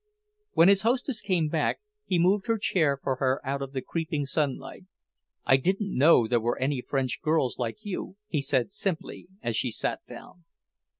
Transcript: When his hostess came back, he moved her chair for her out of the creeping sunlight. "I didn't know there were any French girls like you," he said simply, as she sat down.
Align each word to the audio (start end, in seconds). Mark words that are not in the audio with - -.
When 0.53 0.67
his 0.67 0.81
hostess 0.81 1.21
came 1.21 1.47
back, 1.47 1.79
he 2.05 2.17
moved 2.17 2.47
her 2.47 2.57
chair 2.57 2.97
for 2.97 3.17
her 3.17 3.39
out 3.45 3.61
of 3.61 3.71
the 3.71 3.83
creeping 3.83 4.25
sunlight. 4.25 4.85
"I 5.45 5.57
didn't 5.57 5.95
know 5.95 6.27
there 6.27 6.39
were 6.41 6.57
any 6.57 6.81
French 6.81 7.21
girls 7.21 7.59
like 7.59 7.85
you," 7.85 8.15
he 8.27 8.41
said 8.41 8.71
simply, 8.71 9.27
as 9.43 9.55
she 9.55 9.69
sat 9.69 9.99
down. 10.07 10.45